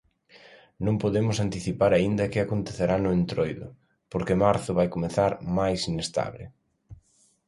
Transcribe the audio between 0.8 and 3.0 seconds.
Non podemos anticipar aínda que acontecerá